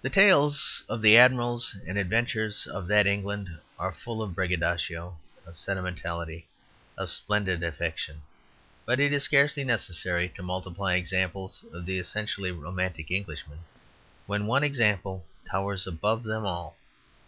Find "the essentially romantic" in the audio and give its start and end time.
11.84-13.10